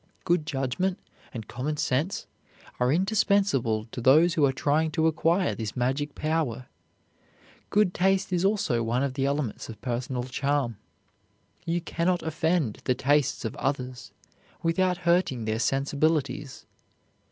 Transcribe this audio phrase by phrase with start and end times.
[0.23, 0.97] Good judgment
[1.31, 2.25] and common sense
[2.79, 6.65] are indispensable to those who are trying to acquire this magic power.
[7.69, 10.77] Good taste is also one of the elements of personal charm.
[11.67, 14.11] You can not offend the tastes of others
[14.63, 16.65] without hurting their sensibilities.